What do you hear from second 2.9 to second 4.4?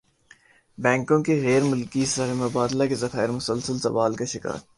ذخائر مسلسل زوال کا